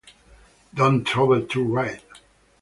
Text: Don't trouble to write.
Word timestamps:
Don't 0.73 1.03
trouble 1.03 1.45
to 1.45 1.63
write. 1.63 2.01